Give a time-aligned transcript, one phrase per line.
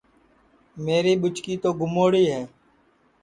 [0.83, 2.41] میری ٻُچکی تو گموڑی ہے